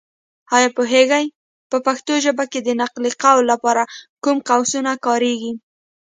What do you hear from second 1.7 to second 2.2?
پښتو